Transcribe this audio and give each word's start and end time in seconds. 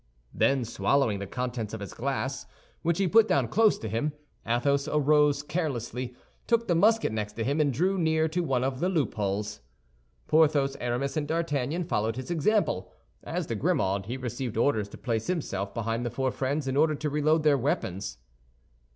Then, 0.33 0.65
swallowing 0.65 1.19
the 1.19 1.27
contents 1.27 1.75
of 1.75 1.79
his 1.79 1.93
glass, 1.93 2.47
which 2.81 2.97
he 2.97 3.07
put 3.07 3.27
down 3.27 3.47
close 3.47 3.77
to 3.77 3.87
him, 3.87 4.13
Athos 4.47 4.87
arose 4.87 5.43
carelessly, 5.43 6.15
took 6.47 6.67
the 6.67 6.73
musket 6.73 7.11
next 7.11 7.33
to 7.33 7.43
him, 7.43 7.61
and 7.61 7.71
drew 7.71 7.99
near 7.99 8.27
to 8.27 8.41
one 8.41 8.63
of 8.63 8.79
the 8.79 8.89
loopholes. 8.89 9.61
Porthos, 10.27 10.75
Aramis 10.79 11.17
and 11.17 11.27
D'Artagnan 11.27 11.83
followed 11.83 12.15
his 12.15 12.31
example. 12.31 12.91
As 13.23 13.45
to 13.45 13.55
Grimaud, 13.55 14.07
he 14.07 14.17
received 14.17 14.57
orders 14.57 14.89
to 14.89 14.97
place 14.97 15.27
himself 15.27 15.71
behind 15.71 16.03
the 16.03 16.09
four 16.09 16.31
friends 16.31 16.67
in 16.67 16.75
order 16.75 16.95
to 16.95 17.09
reload 17.11 17.43
their 17.43 17.55
weapons. 17.55 18.17